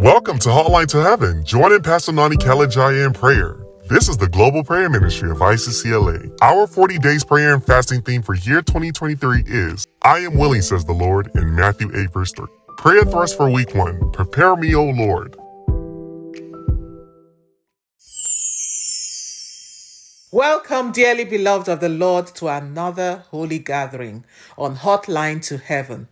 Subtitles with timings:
[0.00, 1.44] Welcome to Hotline to Heaven.
[1.44, 3.58] Join in Pastor Nony Kalejaiye in prayer.
[3.90, 6.38] This is the Global Prayer Ministry of ICCLA.
[6.40, 10.86] Our 40 days prayer and fasting theme for year 2023 is I am willing, says
[10.86, 12.46] the Lord, in Matthew 8, verse 3.
[12.78, 15.36] Prayer thrust for week one Prepare me, O Lord.
[20.32, 24.24] Welcome, dearly beloved of the Lord, to another holy gathering
[24.56, 26.08] on Hotline to Heaven.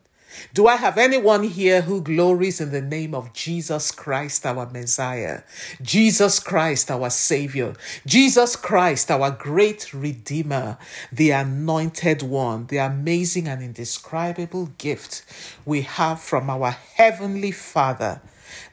[0.55, 5.43] Do I have anyone here who glories in the name of Jesus Christ, our Messiah?
[5.83, 7.75] Jesus Christ, our Savior.
[8.07, 10.79] Jesus Christ, our great Redeemer,
[11.13, 15.25] the Anointed One, the amazing and indescribable gift
[15.65, 18.21] we have from our Heavenly Father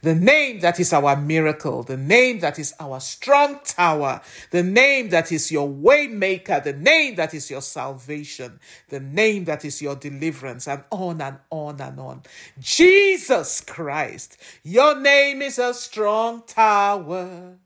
[0.01, 4.21] the name that is our miracle, the name that is our strong tower,
[4.51, 9.65] the name that is your waymaker, the name that is your salvation, the name that
[9.65, 12.23] is your deliverance, and on and on and on.
[12.59, 17.57] Jesus Christ, your name is a strong tower.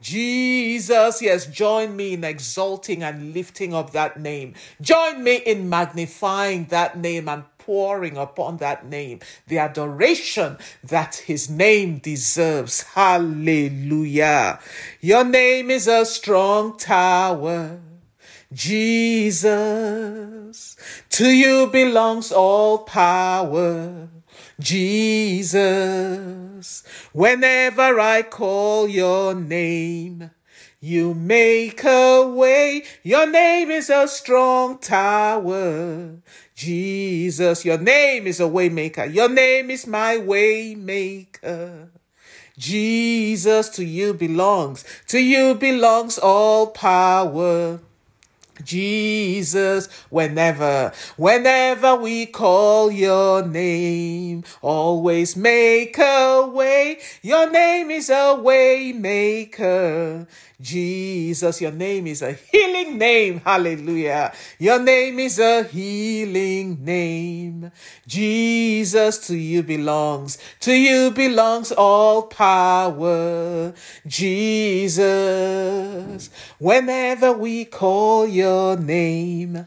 [0.00, 4.54] Jesus, yes, join me in exalting and lifting up that name.
[4.80, 11.50] Join me in magnifying that name and pouring upon that name the adoration that his
[11.50, 12.82] name deserves.
[12.82, 14.58] Hallelujah.
[15.00, 17.78] Your name is a strong tower.
[18.52, 19.46] Jesus,
[21.10, 24.08] to you belongs all power.
[24.60, 25.62] Jesus,
[27.12, 30.30] whenever I call your name,
[30.80, 32.84] you make a way.
[33.02, 36.16] Your name is a strong tower.
[36.54, 39.12] Jesus, your name is a waymaker.
[39.12, 41.88] Your name is my waymaker.
[42.56, 47.80] Jesus, to you belongs, to you belongs all power.
[48.64, 56.98] Jesus, whenever, whenever we call your name, always make a way.
[57.22, 60.26] Your name is a way maker.
[60.60, 63.40] Jesus, your name is a healing name.
[63.40, 64.32] Hallelujah.
[64.58, 67.72] Your name is a healing name.
[68.06, 73.72] Jesus, to you belongs, to you belongs all power.
[74.06, 75.00] Jesus,
[76.58, 79.66] whenever we call your name,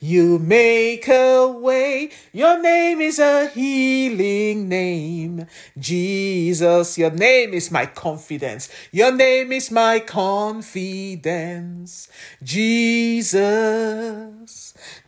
[0.00, 2.10] you make a way.
[2.32, 5.46] Your name is a healing name.
[5.78, 8.68] Jesus, your name is my confidence.
[8.92, 12.08] Your name is my confidence.
[12.42, 13.40] Jesus,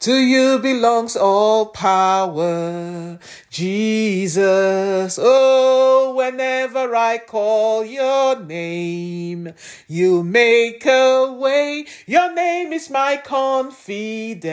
[0.00, 3.18] to you belongs all power.
[3.50, 9.52] Jesus, oh, whenever I call your name,
[9.88, 11.86] you make a way.
[12.06, 14.51] Your name is my confidence.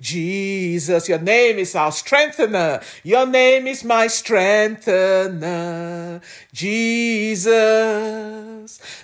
[0.00, 2.80] Jesus, your name is our strengthener.
[3.02, 6.20] Your name is my strengthener.
[6.52, 7.50] Jesus,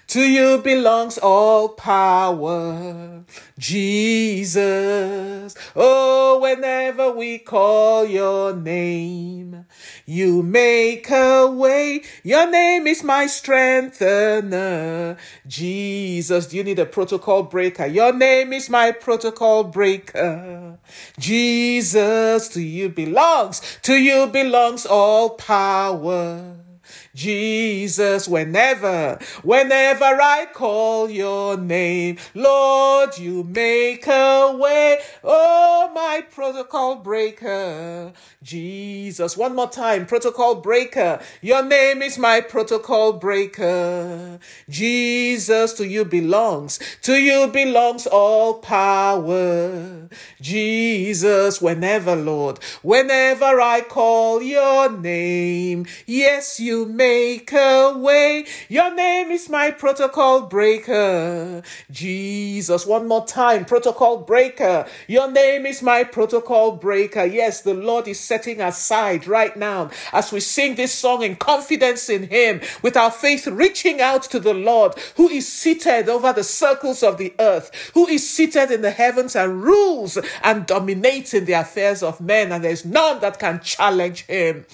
[0.06, 3.24] to you belongs all power.
[3.60, 9.66] Jesus, oh, whenever we call your name,
[10.06, 12.00] you make a way.
[12.25, 15.19] Your name is my strengthener.
[15.47, 17.84] Jesus, do you need a protocol breaker?
[17.84, 20.78] Your name is my protocol breaker.
[21.19, 26.69] Jesus, to you belongs, to you belongs all power.
[27.15, 35.00] Jesus, whenever, whenever I call your name, Lord, you make a way.
[35.25, 38.12] Oh, my protocol breaker.
[38.43, 41.21] Jesus, one more time, protocol breaker.
[41.43, 44.38] Your name is my protocol breaker.
[44.69, 50.09] Jesus, to you belongs, to you belongs all power.
[50.41, 58.44] Jesus, whenever, Lord, whenever I call your name, yes, you make a way.
[58.68, 61.62] Your name is my protocol breaker.
[61.90, 64.86] Jesus, one more time, protocol breaker.
[65.08, 67.24] Your name is my protocol breaker.
[67.24, 72.10] Yes, the Lord is setting aside right now as we sing this song in confidence
[72.10, 76.44] in Him, with our faith reaching out to the Lord who is seated over the
[76.44, 81.46] circles of the earth, who is seated in the heavens and rules and dominates in
[81.46, 84.66] the affairs of men, and there's none that can challenge Him.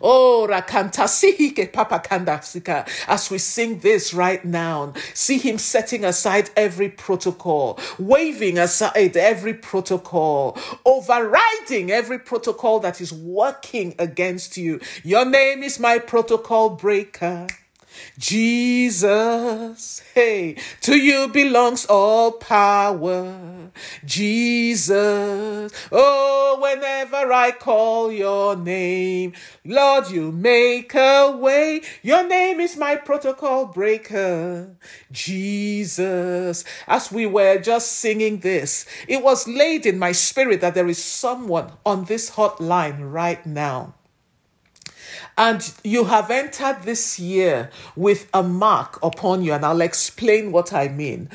[0.00, 2.02] Oh, Rakanta, Sihike Papa.
[3.08, 9.54] As we sing this right now, see him setting aside every protocol, waving aside every
[9.54, 14.80] protocol, overriding every protocol that is working against you.
[15.02, 17.46] Your name is my protocol breaker.
[18.18, 23.70] Jesus, hey, to you belongs all power.
[24.04, 29.32] Jesus, oh, whenever I call your name,
[29.64, 31.82] Lord, you make a way.
[32.02, 34.76] Your name is my protocol breaker.
[35.12, 40.88] Jesus, as we were just singing this, it was laid in my spirit that there
[40.88, 43.95] is someone on this hotline right now
[45.38, 50.72] and you have entered this year with a mark upon you, and I'll explain what
[50.72, 51.28] I mean.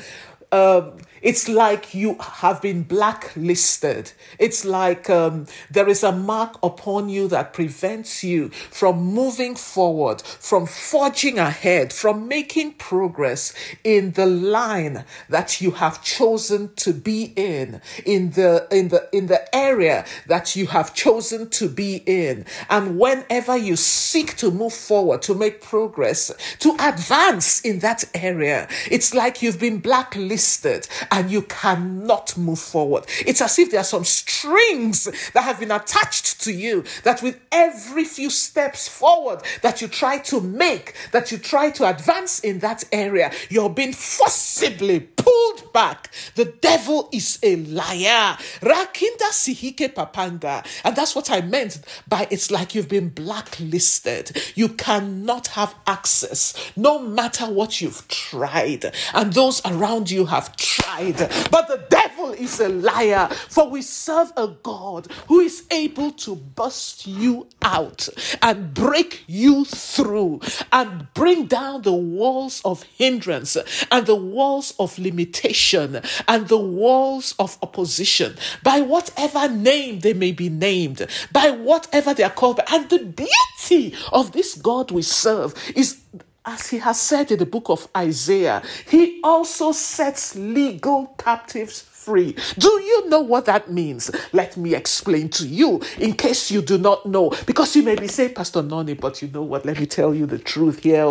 [0.50, 4.12] Um, it's like you have been blacklisted.
[4.38, 10.20] It's like um, there is a mark upon you that prevents you from moving forward,
[10.22, 13.54] from forging ahead, from making progress
[13.84, 19.28] in the line that you have chosen to be in, in the in the in
[19.28, 22.44] the area that you have chosen to be in.
[22.68, 28.68] And whenever you seek to move forward, to make progress, to advance in that area,
[28.90, 33.04] it's like you've been blacklisted and you cannot move forward.
[33.26, 35.04] It's as if there are some strings
[35.34, 40.18] that have been attached to you that with every few steps forward that you try
[40.18, 46.10] to make, that you try to advance in that area, you're being forcibly pulled back.
[46.34, 48.38] The devil is a liar.
[48.60, 50.66] Rakinda sihike papanga.
[50.82, 54.34] And that's what I meant by it's like you've been blacklisted.
[54.54, 58.92] You cannot have access no matter what you've tried.
[59.12, 61.01] And those around you have tried.
[61.10, 66.36] But the devil is a liar, for we serve a God who is able to
[66.36, 68.08] bust you out
[68.40, 70.40] and break you through
[70.72, 73.56] and bring down the walls of hindrance
[73.90, 78.36] and the walls of limitation and the walls of opposition.
[78.62, 82.60] By whatever name they may be named, by whatever they are called.
[82.70, 86.00] And the beauty of this God we serve is
[86.44, 92.36] as he has said in the book of Isaiah, he also sets legal captives free.
[92.58, 94.10] Do you know what that means?
[94.32, 97.30] Let me explain to you in case you do not know.
[97.46, 99.64] Because you may be saying, Pastor Nony, but you know what?
[99.64, 101.06] Let me tell you the truth here.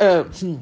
[0.00, 0.56] Uh, hmm.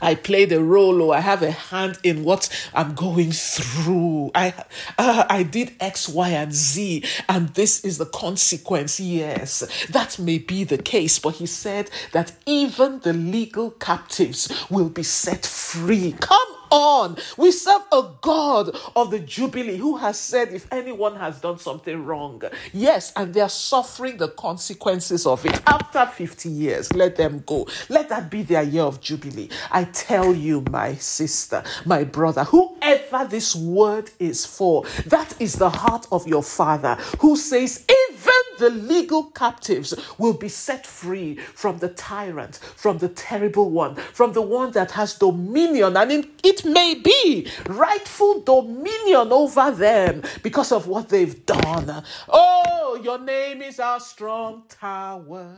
[0.00, 4.30] I play the role or I have a hand in what I'm going through.
[4.34, 4.54] I
[4.96, 9.00] uh, I did X, Y, and Z, and this is the consequence.
[9.00, 14.88] Yes, that may be the case, but he said that even the legal captives will
[14.88, 16.14] be set free.
[16.20, 17.16] Come on.
[17.36, 22.04] We serve a God of the Jubilee who has said if anyone has done something
[22.04, 22.42] wrong,
[22.72, 27.66] yes, and they are suffering the consequences of it after 50 years, let them go.
[27.88, 29.48] Let that be their year of Jubilee.
[29.70, 35.70] I tell you, my sister, my brother, whoever this word is for, that is the
[35.70, 41.78] heart of your Father who says, even the legal captives will be set free from
[41.78, 46.57] the tyrant, from the terrible one, from the one that has dominion, and in it
[46.64, 52.02] may be rightful dominion over them because of what they've done.
[52.28, 55.56] Oh, your name is our strong tower,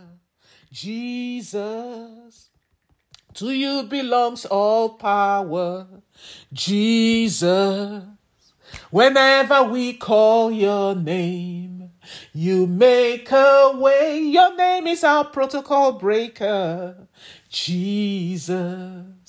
[0.72, 2.48] Jesus.
[3.34, 5.86] To you belongs all power,
[6.52, 8.02] Jesus.
[8.90, 11.90] Whenever we call your name,
[12.32, 14.18] you make a way.
[14.20, 17.06] Your name is our protocol breaker,
[17.48, 19.19] Jesus.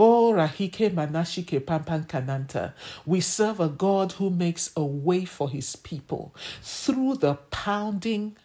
[0.00, 2.72] Oh, Rahike Manashike Pampan Kananta.
[3.04, 8.36] We serve a God who makes a way for his people through the pounding,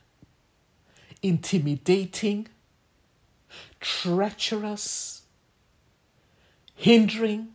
[1.22, 2.48] intimidating,
[3.80, 5.22] treacherous,
[6.74, 7.50] hindering,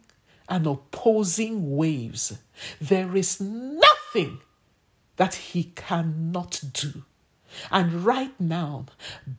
[0.49, 2.39] and opposing waves.
[2.81, 4.43] There is nothing
[5.17, 7.03] that he cannot do.
[7.71, 8.87] And right now,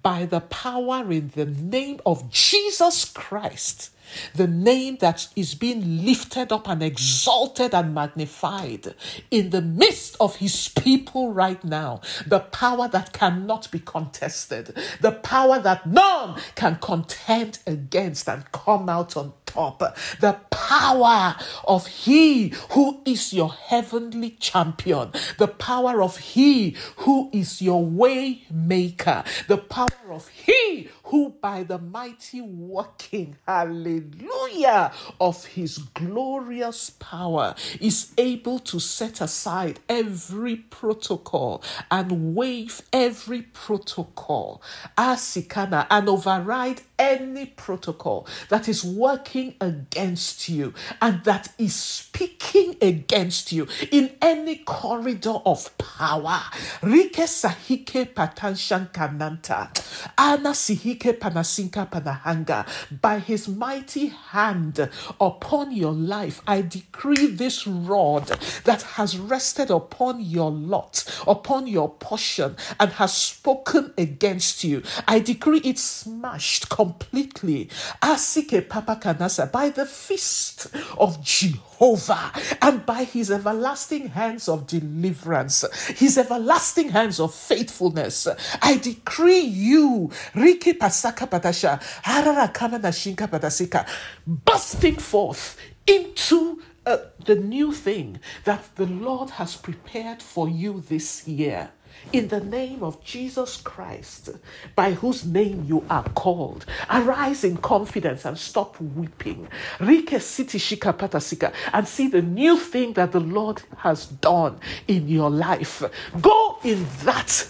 [0.01, 3.91] by the power in the name of Jesus Christ,
[4.33, 8.93] the name that is being lifted up and exalted and magnified
[9.29, 12.01] in the midst of his people right now.
[12.25, 18.89] The power that cannot be contested, the power that none can contend against and come
[18.89, 19.79] out on top.
[20.19, 21.35] The power
[21.67, 28.43] of He who is your heavenly champion, the power of He who is your way
[28.51, 37.55] maker, the power of He who by the mighty working, hallelujah, of His glorious power
[37.81, 44.61] is able to set aside every protocol and waive every protocol,
[44.97, 53.51] asikana, and override any protocol that is working against you and that is speaking against
[53.51, 56.41] you in any corridor of power.
[56.83, 59.69] Rike sahike patanshan kananta.
[60.17, 62.65] Ana Asihike panasinka panahanga.
[63.01, 64.89] By his mighty hand
[65.19, 68.27] upon your life, I decree this rod
[68.65, 74.83] that has rested upon your lot, upon your portion, and has spoken against you.
[75.07, 77.69] I decree it smashed completely.
[78.01, 80.67] Asike papa kanasa by the fist
[80.97, 82.31] of Jehovah
[82.61, 85.65] and by his everlasting hands of deliverance,
[85.97, 88.27] his everlasting hands of faithfulness.
[88.61, 93.87] I decree you, Riki Pasaka Patasha, Harara Kamana Shinka Patasika,
[94.25, 101.27] busting forth into uh, the new thing that the Lord has prepared for you this
[101.27, 101.69] year
[102.11, 104.29] in the name of Jesus Christ,
[104.75, 106.65] by whose name you are called.
[106.89, 109.47] Arise in confidence and stop weeping.
[109.79, 115.07] Rike City Shika patasika and see the new thing that the Lord has done in
[115.07, 115.83] your life.
[116.21, 117.47] Go in that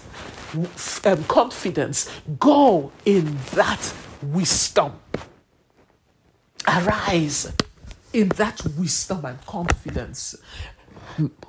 [1.05, 4.93] um, confidence, go in that wisdom.
[6.67, 7.53] Arise
[8.13, 10.35] in that wisdom and confidence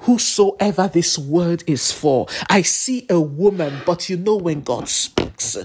[0.01, 2.27] whosoever this word is for.
[2.49, 5.57] I see a woman, but you know when God speaks.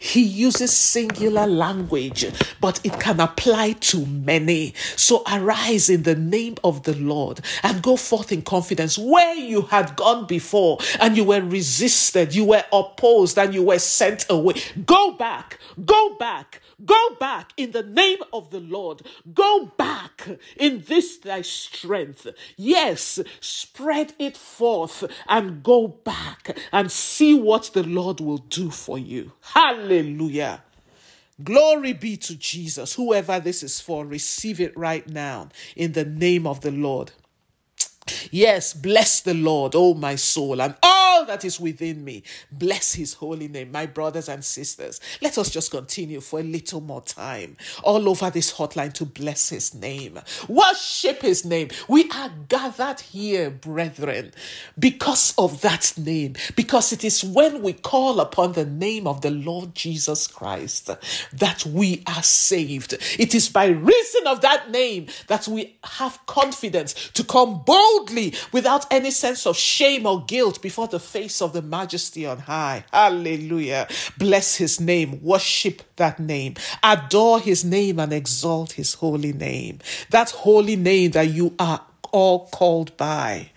[0.00, 2.26] He uses singular language,
[2.60, 4.74] but it can apply to many.
[4.96, 9.62] So arise in the name of the Lord and go forth in confidence where you
[9.62, 14.54] had gone before and you were resisted, you were opposed, and you were sent away.
[14.84, 19.02] Go back, go back, Go back in the name of the Lord.
[19.32, 22.28] Go back in this thy strength.
[22.56, 28.98] Yes, spread it forth and go back and see what the Lord will do for
[28.98, 29.32] you.
[29.40, 30.62] Hallelujah.
[31.42, 32.94] Glory be to Jesus.
[32.94, 37.10] Whoever this is for, receive it right now in the name of the Lord.
[38.30, 42.22] Yes, bless the Lord, oh my soul, and all that is within me.
[42.52, 45.00] Bless his holy name, my brothers and sisters.
[45.22, 49.48] Let us just continue for a little more time all over this hotline to bless
[49.48, 50.18] his name.
[50.48, 51.68] Worship his name.
[51.88, 54.32] We are gathered here, brethren,
[54.78, 59.30] because of that name, because it is when we call upon the name of the
[59.30, 60.90] Lord Jesus Christ
[61.32, 62.94] that we are saved.
[63.18, 68.34] It is by reason of that name that we have confidence to come bold boldly
[68.52, 72.84] without any sense of shame or guilt before the face of the majesty on high.
[72.92, 73.88] Hallelujah.
[74.18, 75.22] Bless his name.
[75.22, 76.54] Worship that name.
[76.82, 79.78] Adore his name and exalt his holy name.
[80.10, 83.50] That holy name that you are all called by.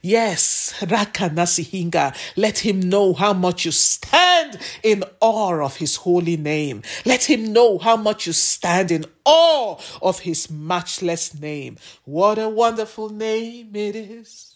[0.00, 6.82] Yes, Rakanasihinga, let him know how much you stand in awe of his holy name.
[7.04, 11.76] Let him know how much you stand in awe of his matchless name.
[12.04, 14.54] What a wonderful name it is.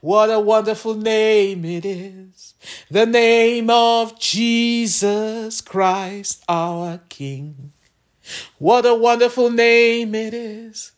[0.00, 2.54] What a wonderful name it is.
[2.90, 7.72] The name of Jesus Christ our King.
[8.56, 10.92] What a wonderful name it is.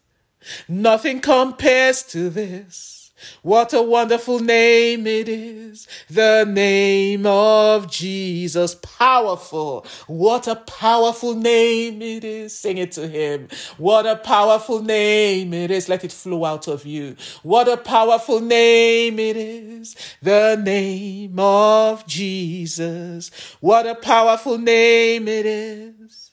[0.68, 2.98] Nothing compares to this.
[3.42, 5.88] What a wonderful name it is.
[6.08, 8.76] The name of Jesus.
[8.76, 9.86] Powerful.
[10.06, 12.56] What a powerful name it is.
[12.56, 13.48] Sing it to him.
[13.76, 15.88] What a powerful name it is.
[15.88, 17.16] Let it flow out of you.
[17.42, 19.96] What a powerful name it is.
[20.22, 23.30] The name of Jesus.
[23.60, 26.30] What a powerful name it is.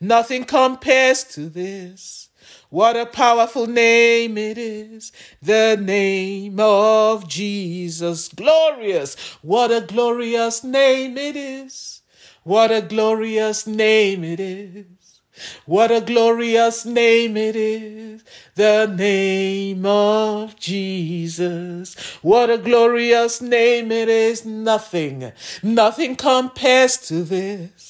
[0.00, 2.27] Nothing compares to this.
[2.70, 8.28] What a powerful name it is, the name of Jesus.
[8.28, 9.14] Glorious.
[9.42, 12.02] What a glorious name it is.
[12.44, 14.84] What a glorious name it is.
[15.66, 18.24] What a glorious name it is,
[18.54, 21.94] the name of Jesus.
[22.22, 27.87] What a glorious name it is, nothing, nothing compares to this.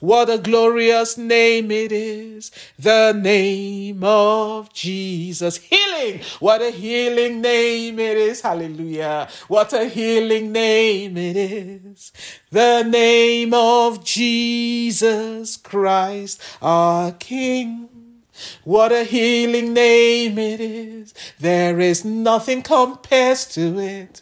[0.00, 5.56] What a glorious name it is, the name of Jesus.
[5.58, 8.40] Healing, what a healing name it is.
[8.40, 9.28] Hallelujah.
[9.48, 12.12] What a healing name it is,
[12.50, 17.88] the name of Jesus Christ, our King.
[18.64, 21.14] What a healing name it is.
[21.38, 24.21] There is nothing compares to it.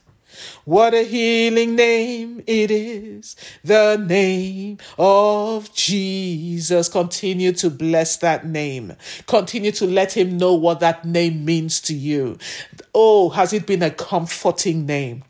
[0.70, 3.34] What a healing name it is,
[3.64, 6.88] the name of Jesus.
[6.88, 8.94] Continue to bless that name.
[9.26, 12.38] Continue to let him know what that name means to you.
[12.94, 15.24] Oh, has it been a comforting name?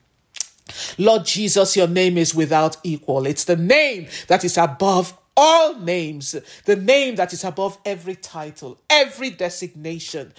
[0.99, 3.25] Lord Jesus, your name is without equal.
[3.25, 8.79] It's the name that is above all names, the name that is above every title,
[8.91, 10.35] every designation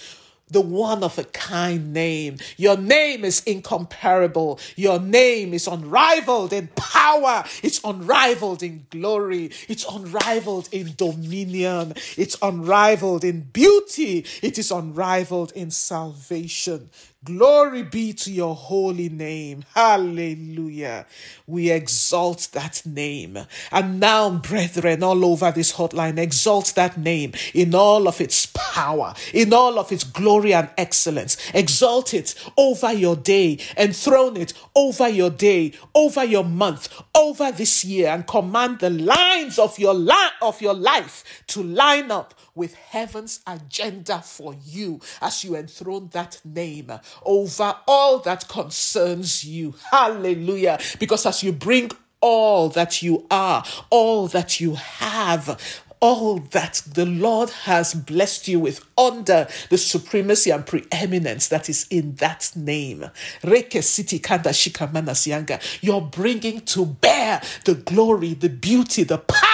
[0.52, 2.38] the one of a kind name.
[2.58, 4.60] Your name is incomparable.
[4.76, 7.44] Your name is unrivaled in power.
[7.64, 9.52] It's unrivaled in glory.
[9.68, 11.94] It's unrivaled in dominion.
[12.18, 14.26] It's unrivaled in beauty.
[14.42, 16.90] It is unrivaled in salvation.
[17.24, 19.64] Glory be to your holy name.
[19.76, 21.06] Hallelujah.
[21.46, 23.38] We exalt that name.
[23.72, 29.14] And now, brethren, all over this hotline, exalt that name in all of its power,
[29.36, 31.38] in all of its glory and excellence.
[31.54, 37.86] Exalt it over your day, enthrone it over your day, over your month, over this
[37.86, 42.74] year, and command the lines of your, li- of your life to line up with
[42.76, 46.92] heaven's agenda for you as you enthrone that name
[47.24, 49.76] over all that concerns you.
[49.92, 50.80] Hallelujah.
[51.00, 51.92] Because as you bring
[52.22, 58.60] all that you are, all that you have, all that the Lord has blessed you
[58.60, 63.06] with under the supremacy and preeminence that is in that name.
[63.44, 65.80] Reke City Kanda Shikamanasianga.
[65.82, 69.51] You're bringing to bear the glory, the beauty, the power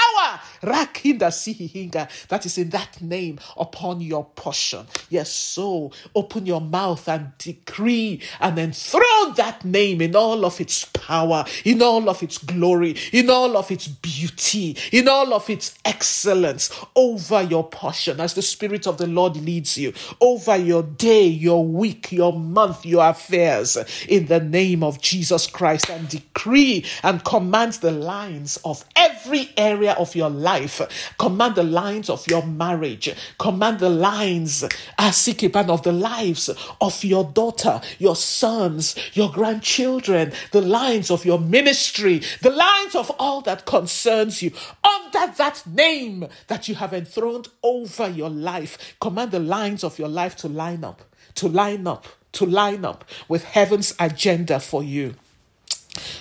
[0.68, 4.86] That is in that name upon your portion.
[5.10, 10.86] Yes, so open your mouth and decree and enthrone that name in all of its
[10.86, 15.78] power, in all of its glory, in all of its beauty, in all of its
[15.86, 21.26] excellence over your portion as the Spirit of the Lord leads you, over your day,
[21.26, 27.24] your week, your month, your affairs, in the name of Jesus Christ, and decree and
[27.24, 31.14] command the lines of every area of your life life.
[31.18, 33.14] Command the lines of your marriage.
[33.38, 34.64] Command the lines,
[34.98, 36.50] ah, Asikipan, of the lives
[36.82, 43.12] of your daughter, your sons, your grandchildren, the lines of your ministry, the lines of
[43.20, 44.52] all that concerns you.
[44.84, 50.10] Under that name that you have enthroned over your life, command the lines of your
[50.10, 51.02] life to line up,
[51.36, 55.16] to line up, to line up with heaven's agenda for you.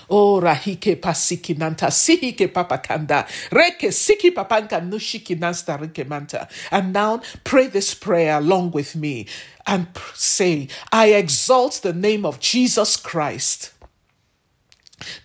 [0.09, 6.49] Oh, rahike pasiki nanta, sihike papakanda, reke siki papanka nushiki nasta reke manta.
[6.71, 9.27] And now pray this prayer along with me
[9.67, 13.73] and say, I exalt the name of Jesus Christ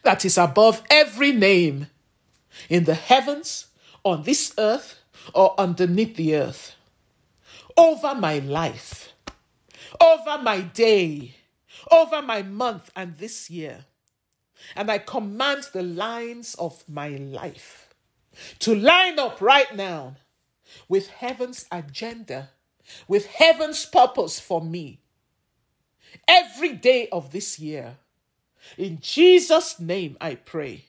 [0.03, 1.87] that is above every name
[2.67, 3.67] in the heavens,
[4.03, 4.99] on this earth,
[5.33, 6.75] or underneath the earth,
[7.77, 9.13] over my life,
[9.99, 11.35] over my day,
[11.91, 13.85] over my month and this year
[14.75, 17.93] and I command the lines of my life
[18.59, 20.15] to line up right now
[20.87, 22.49] with heaven's agenda,
[23.07, 24.99] with heaven's purpose for me
[26.27, 27.97] every day of this year.
[28.77, 30.85] In Jesus' name I pray.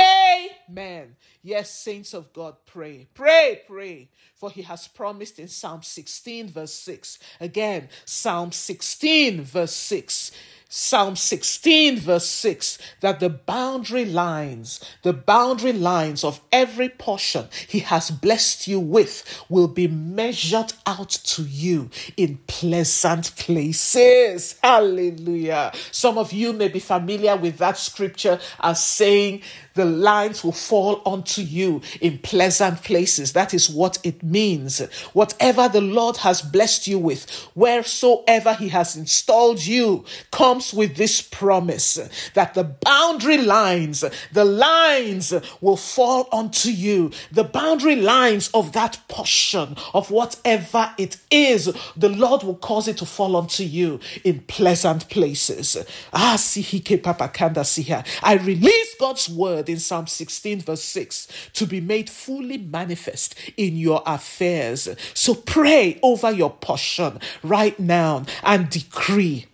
[0.00, 1.16] Amen.
[1.42, 4.08] Yes, saints of God, pray, pray, pray.
[4.34, 7.18] For he has promised in Psalm 16, verse 6.
[7.40, 10.32] Again, Psalm 16, verse 6.
[10.78, 17.78] Psalm 16, verse 6, that the boundary lines, the boundary lines of every portion He
[17.78, 24.58] has blessed you with will be measured out to you in pleasant places.
[24.62, 25.72] Hallelujah.
[25.92, 29.40] Some of you may be familiar with that scripture as saying,
[29.76, 33.32] the lines will fall onto you in pleasant places.
[33.34, 34.80] That is what it means.
[35.12, 41.20] Whatever the Lord has blessed you with, wheresoever He has installed you, comes with this
[41.22, 41.98] promise
[42.34, 47.10] that the boundary lines, the lines will fall onto you.
[47.30, 52.96] The boundary lines of that portion of whatever it is, the Lord will cause it
[52.98, 55.76] to fall onto you in pleasant places.
[56.12, 56.82] Ah, see, he
[58.22, 63.34] I release God's word word in Psalm 16, verse 6, to be made fully manifest
[63.56, 64.88] in your affairs.
[65.14, 69.46] So pray over your portion right now and decree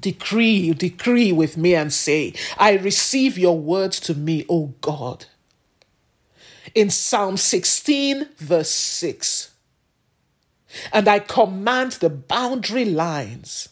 [0.00, 5.26] decree, decree with me and say, I receive your words to me, O God.
[6.74, 9.52] In Psalm 16, verse 6,
[10.92, 13.68] and I command the boundary lines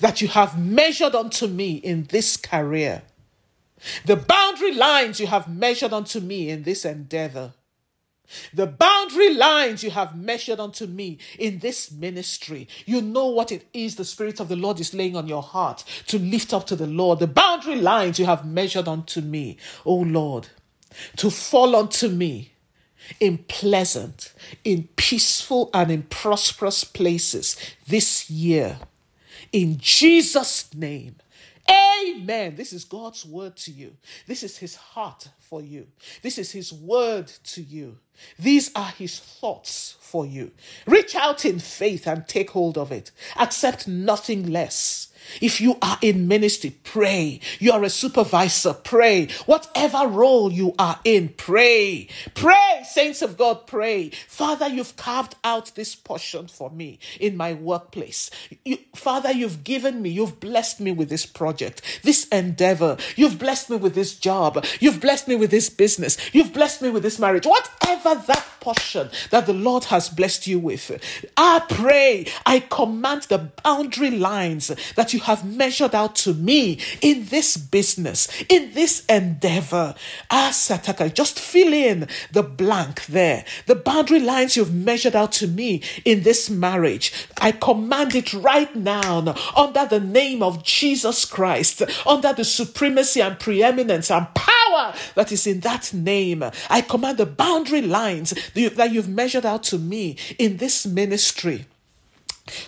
[0.00, 3.02] that you have measured unto me in this career
[4.04, 7.54] the boundary lines you have measured unto me in this endeavor.
[8.54, 12.68] The boundary lines you have measured unto me in this ministry.
[12.86, 15.84] You know what it is the Spirit of the Lord is laying on your heart
[16.06, 17.18] to lift up to the Lord.
[17.18, 20.48] The boundary lines you have measured unto me, O Lord,
[21.16, 22.52] to fall unto me
[23.20, 24.32] in pleasant,
[24.64, 28.78] in peaceful, and in prosperous places this year.
[29.52, 31.16] In Jesus' name,
[31.70, 32.56] Amen.
[32.56, 33.96] This is God's word to you.
[34.26, 35.86] This is his heart for you.
[36.22, 37.98] This is his word to you.
[38.38, 40.50] These are his thoughts for you.
[40.86, 43.10] Reach out in faith and take hold of it.
[43.38, 45.11] Accept nothing less.
[45.40, 47.40] If you are in ministry, pray.
[47.58, 49.28] You are a supervisor, pray.
[49.46, 52.08] Whatever role you are in, pray.
[52.34, 54.10] Pray, saints of God, pray.
[54.28, 58.30] Father, you've carved out this portion for me in my workplace.
[58.64, 62.96] You, Father, you've given me, you've blessed me with this project, this endeavor.
[63.16, 64.64] You've blessed me with this job.
[64.80, 66.16] You've blessed me with this business.
[66.34, 67.46] You've blessed me with this marriage.
[67.46, 70.86] Whatever that portion that the Lord has blessed you with,
[71.36, 77.26] I pray, I command the boundary lines that you have measured out to me in
[77.26, 79.94] this business, in this endeavor.
[80.30, 80.50] Ah,
[81.12, 83.44] just fill in the blank there.
[83.66, 87.12] The boundary lines you've measured out to me in this marriage.
[87.38, 93.38] I command it right now under the name of Jesus Christ, under the supremacy and
[93.38, 96.44] preeminence and power that is in that name.
[96.70, 101.66] I command the boundary lines that you've measured out to me in this ministry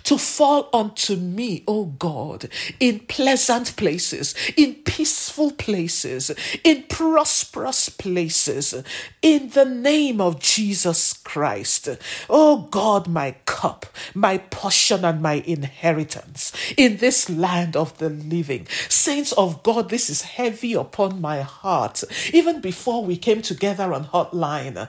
[0.04, 6.30] to fall unto me, O God, in pleasant places, in peaceful places,
[6.62, 8.74] in prosperous places,
[9.20, 11.88] in the name of Jesus Christ.
[12.30, 18.66] O God, my cup, my portion, and my inheritance in this land of the living.
[18.88, 22.04] Saints of God, this is heavy upon my heart.
[22.32, 24.88] Even before we came together on hotline,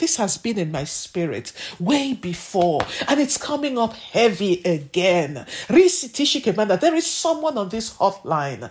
[0.00, 2.80] this has been in my spirit way before.
[3.06, 5.46] And it's coming up heavy again.
[5.68, 8.70] There is someone on this hotline.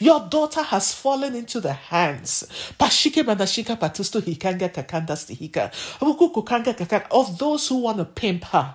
[0.00, 2.46] Your daughter has fallen into the hands
[7.10, 8.74] of those who want to pimp her.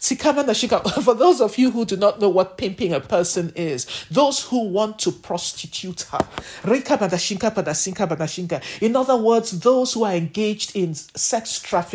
[1.02, 4.68] For those of you who do not know what pimping a person is, those who
[4.68, 6.20] want to prostitute her.
[8.80, 11.93] In other words, those who are engaged in sex trafficking.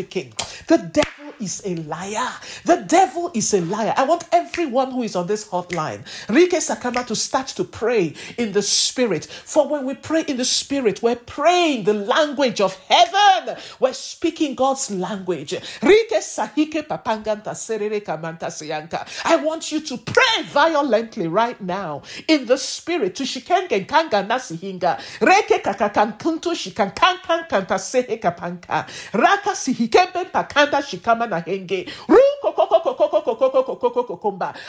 [0.68, 2.30] The devil is a liar.
[2.66, 3.94] The devil is a liar.
[3.98, 8.52] I want everyone who is on this hotline, Rike Sakama, to start to pray in
[8.54, 9.26] the spirit.
[9.26, 13.58] For when we pray in the spirit, we're praying the language of heaven.
[13.80, 15.52] We're speaking God's language.
[15.82, 19.08] Rike Sahike Papanganta Serere Kamanta Siyanka.
[19.26, 25.00] I want you to pray violently right now in the spirit to Shikenge Kanga Nasihinga.
[25.20, 28.88] Reke Kakakankuntu Shikankankan Kanta Sehe Kapanka.
[29.14, 31.86] Raka Sihikembe Pakanda Shikama na henge.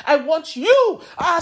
[0.06, 1.40] I want you, ah,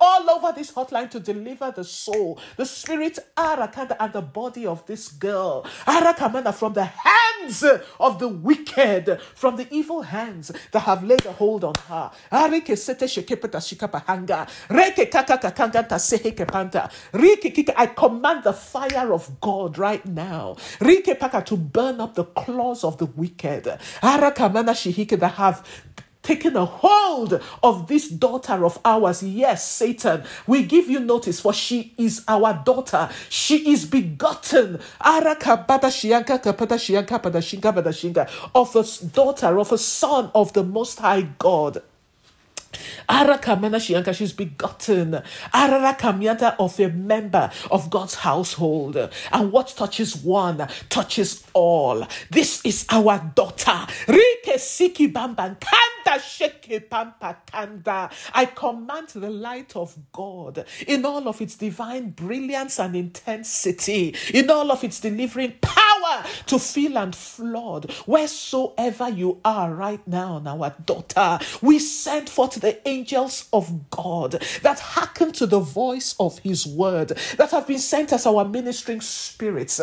[0.00, 4.84] all over this hotline to deliver the soul, the spirit, Arakanda, and the body of
[4.86, 7.64] this girl, Arakamana, from the hands
[8.00, 12.10] of the wicked, from the evil hands that have laid a hold on her.
[12.32, 17.72] Arike sete shekepeta shikapahanga, reke kakakakanganta sehekepanta, rike.
[17.76, 22.84] I command the fire of God right now, rike paka to burn up the claws
[22.84, 23.64] of the wicked.
[24.02, 25.64] Arakamana shihike that have
[26.24, 29.22] taken a hold of this daughter of ours.
[29.22, 33.10] Yes, Satan, we give you notice for she is our daughter.
[33.28, 34.80] She is begotten
[38.54, 41.82] of a daughter, of a son of the Most High God.
[43.08, 45.22] Arakamana Shianka, she's begotten.
[45.52, 48.96] Arakamyata of a member of God's household.
[49.32, 52.06] And what touches one touches all.
[52.30, 53.86] This is our daughter.
[54.06, 55.56] Rike Siki Bamban.
[58.34, 64.50] I command the light of God in all of its divine brilliance and intensity, in
[64.50, 70.74] all of its delivering power to fill and flood wheresoever you are right now, our
[70.84, 71.38] daughter.
[71.62, 77.08] We send forth the angels of God that hearken to the voice of his word
[77.36, 79.80] that have been sent as our ministering spirits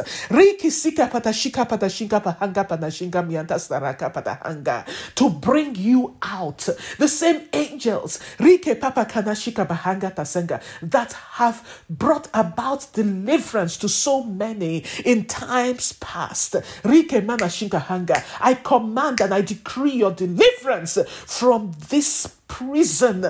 [5.16, 6.70] to bring you out.
[6.98, 14.24] The same angels Rike Papa Kanashika Bahanga Tasenga, that have brought about deliverance to so
[14.24, 16.56] many in times past.
[16.84, 23.22] I command and I decree your deliverance from this prison.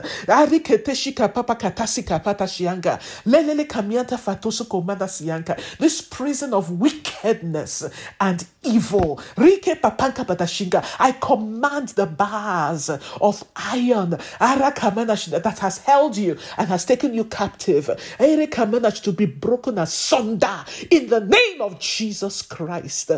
[5.80, 7.84] This prison of wickedness
[8.20, 9.22] and evil.
[9.38, 14.10] I command the bars of iron.
[14.40, 17.90] That has held you and has taken you captive.
[18.18, 23.12] To be broken asunder in the name of Jesus Christ.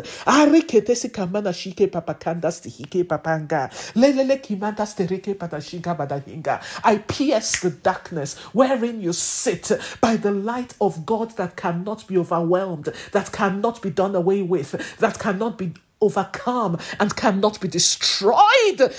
[3.96, 5.93] Lelele kimanda stereke patashinga
[6.84, 12.18] I pierce the darkness wherein you sit by the light of God that cannot be
[12.18, 18.92] overwhelmed, that cannot be done away with, that cannot be overcome and cannot be destroyed.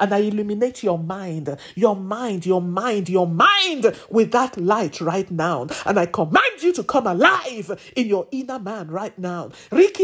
[0.00, 5.30] And I illuminate your mind, your mind, your mind, your mind with that light right
[5.30, 5.66] now.
[5.86, 9.50] And I command you to come alive in your inner man right now.
[9.70, 9.94] And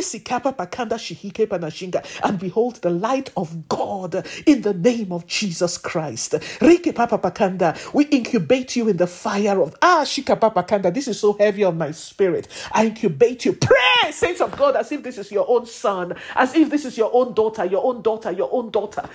[2.38, 6.34] behold the light of God in the name of Jesus Christ.
[6.60, 11.90] We incubate you in the fire of Ah Shika This is so heavy on my
[11.92, 12.48] spirit.
[12.72, 13.52] I incubate you.
[13.54, 16.96] Pray, saints of God, as if this is your own son, as if this is
[16.96, 19.08] your own daughter, your own daughter, your own daughter.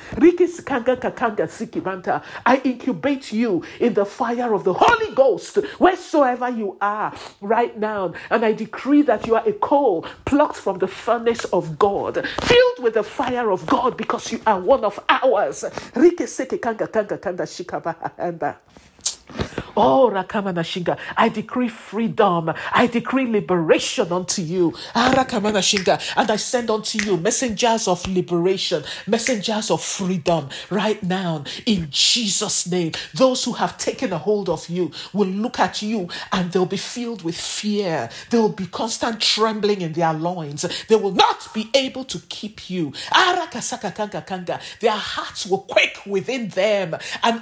[2.46, 8.14] I incubate you in the fire of the Holy Ghost, wheresoever you are right now.
[8.30, 12.80] And I decree that you are a coal plucked from the furnace of God, filled
[12.84, 15.66] with the fire of God because you are one of ours.
[19.78, 22.54] Oh, Rakamanashinga, I decree freedom.
[22.74, 24.74] I decree liberation unto you.
[24.96, 31.44] Ah, Rakamanashinga, and I send unto you messengers of liberation, messengers of freedom right now
[31.66, 32.94] in Jesus' name.
[33.14, 36.78] Those who have taken a hold of you will look at you and they'll be
[36.78, 38.10] filled with fear.
[38.30, 40.66] There will be constant trembling in their loins.
[40.88, 42.94] They will not be able to keep you.
[43.12, 43.50] Ah,
[44.80, 47.42] their hearts will quake within them and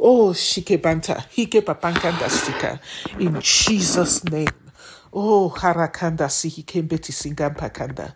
[0.00, 2.80] Oh, shike banta hike papankanda.
[3.20, 4.48] In Jesus' name.
[5.12, 8.14] Oh, harakanda sihikembeti singampakanda.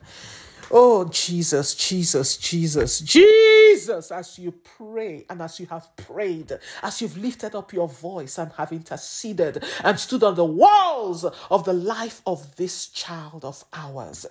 [0.72, 6.52] Oh, Jesus, Jesus, Jesus, Jesus, as you pray and as you have prayed,
[6.82, 11.64] as you've lifted up your voice and have interceded and stood on the walls of
[11.64, 14.26] the life of this child of ours,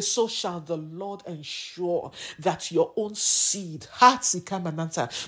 [0.00, 3.86] so shall the Lord ensure that your own seed,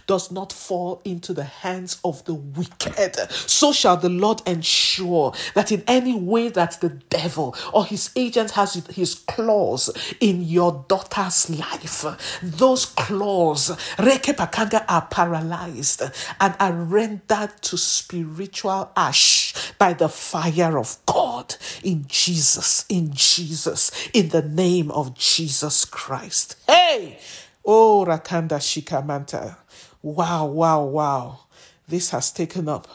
[0.07, 3.17] does not fall into the hands of the wicked.
[3.31, 8.53] So shall the Lord ensure that in any way that the devil or his agent
[8.53, 12.41] has his claw claws in your daughter's life.
[12.43, 16.03] Those claws, rekepakanga, are paralyzed
[16.41, 23.91] and are rendered to spiritual ash by the fire of God in Jesus, in Jesus,
[24.13, 26.57] in the name of Jesus Christ.
[26.67, 27.19] Hey!
[27.65, 29.57] Oh, Rakanda Shikamanta.
[30.03, 31.39] Wow, wow, wow.
[31.89, 32.87] This has taken up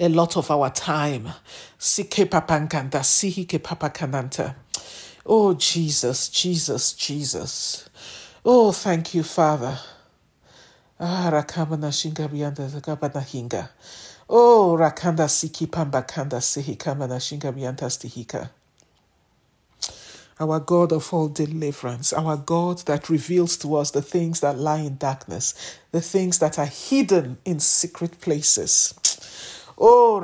[0.00, 1.28] a lot of our time.
[1.78, 4.56] Sike papankanta, sihike papakananta.
[5.26, 7.88] Oh, Jesus, Jesus, Jesus.
[8.44, 9.78] Oh, thank you, Father.
[11.00, 13.68] Ah, rakamana shinga biyanda zakabana hinga.
[14.28, 18.50] Oh, rakanda siki pamba kanda sihi kamana shinga biyanta stihika.
[20.40, 24.78] Our God of all deliverance, our God that reveals to us the things that lie
[24.78, 25.54] in darkness,
[25.92, 28.94] the things that are hidden in secret places.
[29.78, 30.20] Oh,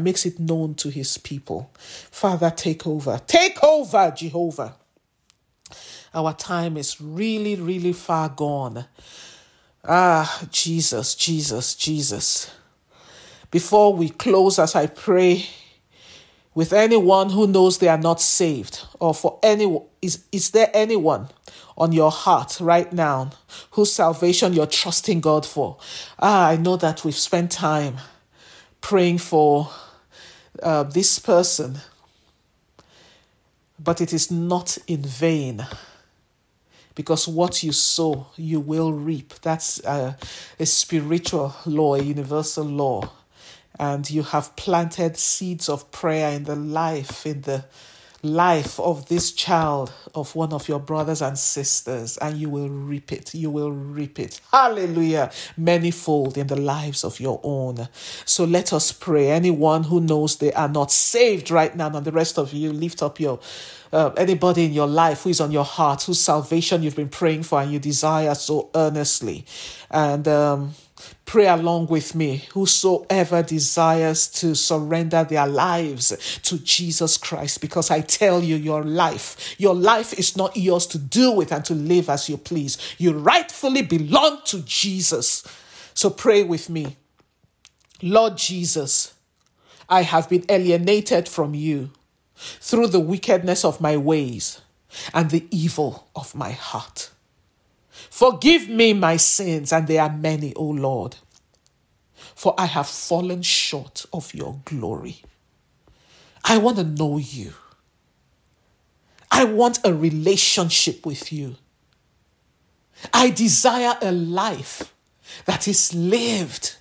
[0.00, 1.70] makes it known to his people.
[1.76, 3.20] Father, take over.
[3.26, 4.76] Take over, Jehovah.
[6.14, 8.86] Our time is really, really far gone.
[9.84, 12.50] Ah, Jesus, Jesus, Jesus.
[13.50, 15.46] Before we close, as I pray,
[16.54, 21.28] with anyone who knows they are not saved, or for anyone, is, is there anyone
[21.78, 23.30] on your heart right now
[23.72, 25.78] whose salvation you're trusting God for?
[26.18, 27.96] Ah, I know that we've spent time
[28.80, 29.70] praying for
[30.62, 31.78] uh, this person,
[33.78, 35.66] but it is not in vain
[36.94, 39.32] because what you sow, you will reap.
[39.40, 40.14] That's uh,
[40.60, 43.10] a spiritual law, a universal law
[43.78, 47.64] and you have planted seeds of prayer in the life, in the
[48.22, 53.12] life of this child of one of your brothers and sisters, and you will reap
[53.12, 53.34] it.
[53.34, 54.40] You will reap it.
[54.52, 55.32] Hallelujah.
[55.56, 57.88] Manifold in the lives of your own.
[58.24, 59.30] So let us pray.
[59.30, 63.02] Anyone who knows they are not saved right now, and the rest of you, lift
[63.02, 63.40] up your
[63.92, 67.42] uh, anybody in your life who is on your heart, whose salvation you've been praying
[67.42, 69.44] for and you desire so earnestly.
[69.90, 70.74] And um,
[71.24, 72.44] Pray along with me.
[72.52, 79.54] Whosoever desires to surrender their lives to Jesus Christ, because I tell you, your life,
[79.58, 82.76] your life is not yours to do with and to live as you please.
[82.98, 85.42] You rightfully belong to Jesus.
[85.94, 86.96] So pray with me.
[88.02, 89.14] Lord Jesus,
[89.88, 91.90] I have been alienated from you
[92.36, 94.60] through the wickedness of my ways
[95.14, 97.10] and the evil of my heart.
[97.92, 101.16] Forgive me my sins, and they are many, O Lord,
[102.34, 105.22] for I have fallen short of your glory.
[106.44, 107.52] I want to know you.
[109.30, 111.56] I want a relationship with you.
[113.12, 114.92] I desire a life
[115.46, 116.76] that is lived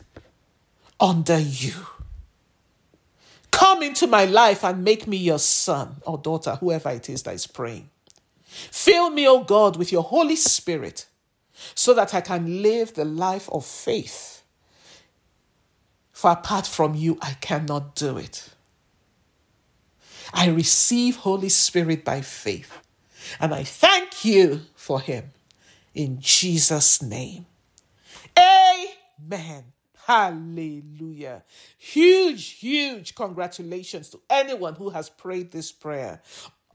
[1.00, 1.74] under you.
[3.52, 7.36] Come into my life and make me your son or daughter, whoever it is that
[7.36, 7.89] is praying.
[8.51, 11.07] Fill me, O God, with your Holy Spirit
[11.75, 14.43] so that I can live the life of faith.
[16.11, 18.49] For apart from you, I cannot do it.
[20.33, 22.77] I receive Holy Spirit by faith,
[23.39, 25.31] and I thank you for him
[25.93, 27.45] in Jesus' name.
[28.37, 29.65] Amen.
[30.05, 31.43] Hallelujah.
[31.77, 36.21] Huge, huge congratulations to anyone who has prayed this prayer.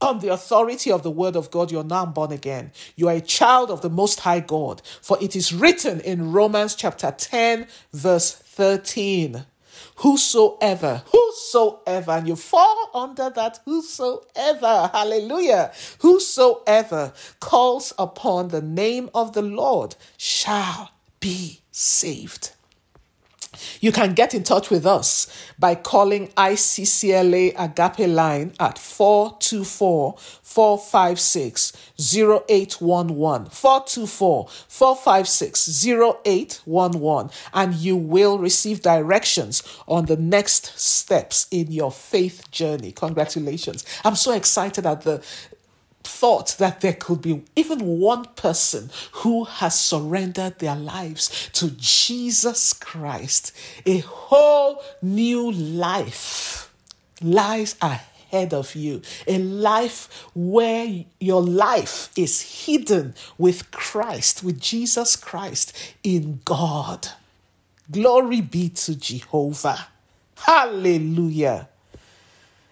[0.00, 2.72] On the authority of the word of God, you're now born again.
[2.96, 4.82] You are a child of the Most High God.
[5.00, 9.46] For it is written in Romans chapter 10, verse 13
[9.96, 19.32] whosoever, whosoever, and you fall under that whosoever, hallelujah, whosoever calls upon the name of
[19.32, 22.52] the Lord shall be saved.
[23.80, 25.26] You can get in touch with us
[25.58, 33.50] by calling ICCLA Agape line at 424 456 0811.
[33.50, 37.30] 424 456 0811.
[37.52, 42.92] And you will receive directions on the next steps in your faith journey.
[42.92, 43.84] Congratulations.
[44.04, 45.22] I'm so excited at the
[46.06, 52.72] thought that there could be even one person who has surrendered their lives to Jesus
[52.72, 53.52] Christ,
[53.84, 56.72] a whole new life
[57.20, 59.02] lies ahead of you.
[59.26, 67.08] A life where your life is hidden with Christ, with Jesus Christ in God.
[67.90, 69.88] Glory be to Jehovah.
[70.36, 71.68] Hallelujah.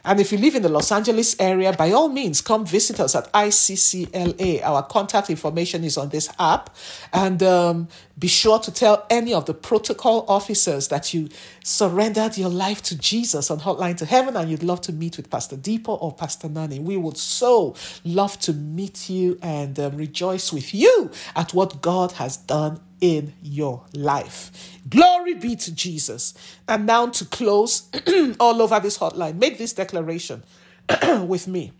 [0.04, 3.14] And if you live in the Los Angeles area, by all means, come visit us
[3.14, 4.62] at ICCLA.
[4.62, 6.74] Our contact information is on this app.
[7.12, 7.88] And um,
[8.18, 11.28] be sure to tell any of the protocol officers that you
[11.64, 15.30] surrendered your life to Jesus on Hotline to Heaven and you'd love to meet with
[15.30, 16.80] Pastor Dipo or Pastor Nony.
[16.80, 22.12] We would so love to meet you and um, rejoice with you at what God
[22.12, 24.80] has done in your life.
[24.88, 26.32] Glory be to Jesus.
[26.66, 27.90] And now to close
[28.40, 30.42] all over this hotline, make this declaration
[31.26, 31.72] with me.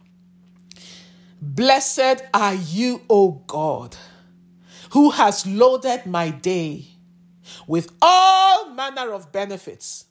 [1.40, 3.96] Blessed are you, O God,
[4.90, 6.88] who has loaded my day
[7.66, 10.04] with all manner of benefits,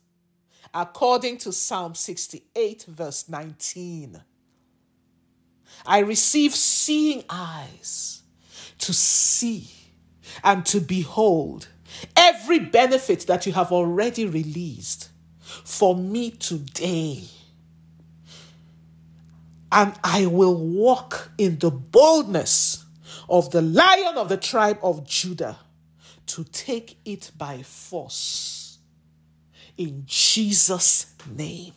[0.74, 4.20] according to Psalm 68, verse 19.
[5.86, 8.24] I receive seeing eyes
[8.80, 9.83] to see
[10.44, 11.68] and to behold
[12.16, 15.10] every benefit that you have already released
[15.64, 17.26] for me today.
[19.72, 22.86] And I will walk in the boldness
[23.28, 25.58] of the lion of the tribe of Judah
[26.28, 28.78] to take it by force.
[29.78, 31.74] In Jesus' name.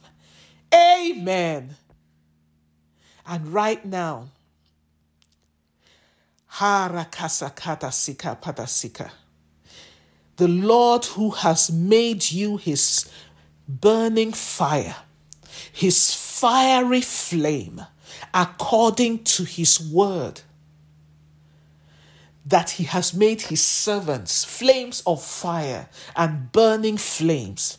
[0.74, 1.76] Amen.
[3.26, 4.28] And right now,
[6.58, 9.10] Harakasakata Sika Padasika
[10.36, 13.10] the Lord who has made you his
[13.68, 14.96] burning fire,
[15.72, 17.82] his fiery flame,
[18.34, 20.42] according to his word,
[22.44, 27.78] that he has made his servants flames of fire and burning flames.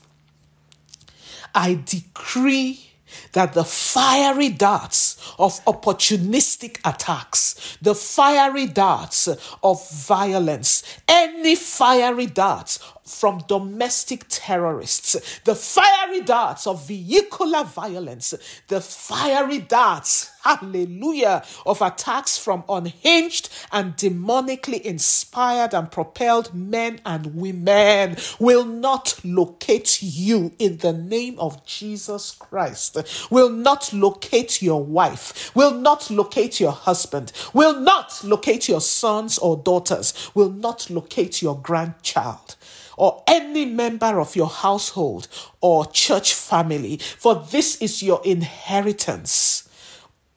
[1.53, 2.91] I decree
[3.33, 9.27] that the fiery darts of opportunistic attacks, the fiery darts
[9.63, 18.33] of violence, any fiery darts from domestic terrorists, the fiery darts of vehicular violence,
[18.67, 27.35] the fiery darts, hallelujah, of attacks from unhinged and demonically inspired and propelled men and
[27.35, 32.97] women will not locate you in the name of Jesus Christ,
[33.29, 39.37] will not locate your wife, will not locate your husband, will not locate your sons
[39.37, 42.56] or daughters, will not locate your grandchild
[42.97, 45.27] or any member of your household
[45.61, 49.63] or church family, for this is your inheritance.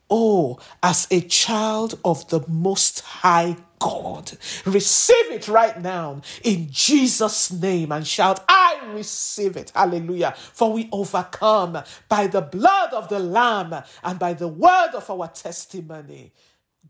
[0.09, 4.33] Oh, as a child of the Most High God,
[4.67, 9.73] receive it right now in Jesus' name and shout, I receive it.
[9.75, 10.35] Hallelujah.
[10.37, 15.29] For we overcome by the blood of the Lamb and by the word of our
[15.29, 16.33] testimony.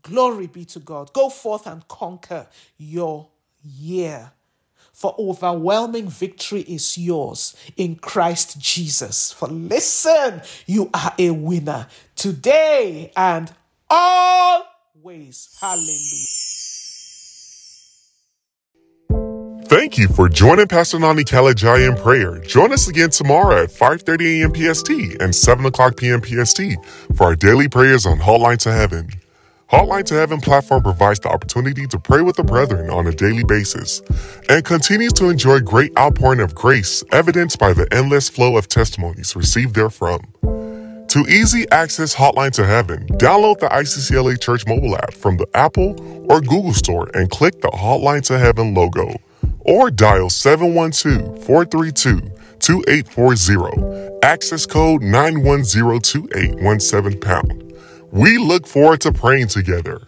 [0.01, 1.13] Glory be to God.
[1.13, 2.47] Go forth and conquer
[2.77, 3.29] your
[3.63, 4.31] year.
[5.01, 9.31] For overwhelming victory is yours in Christ Jesus.
[9.31, 13.51] For listen, you are a winner today and
[13.89, 15.57] always.
[15.59, 16.27] Hallelujah.
[19.67, 22.37] Thank you for joining Pastor Nony Kalejaiye in prayer.
[22.41, 24.53] Join us again tomorrow at 5.30 a.m.
[24.53, 26.21] PST and 7 o'clock p.m.
[26.21, 26.61] PST
[27.15, 29.09] for our daily prayers on Hotline to Heaven.
[29.71, 33.45] Hotline to Heaven platform provides the opportunity to pray with the brethren on a daily
[33.45, 34.01] basis
[34.49, 39.33] and continues to enjoy great outpouring of grace evidenced by the endless flow of testimonies
[39.33, 40.19] received therefrom.
[41.07, 45.95] To easy access Hotline to Heaven, download the ICCLA Church mobile app from the Apple
[46.29, 49.15] or Google Store and click the Hotline to Heaven logo
[49.61, 52.19] or dial 712 432
[52.59, 57.70] 2840, access code 9102817 pound.
[58.11, 60.01] We look forward to praying together.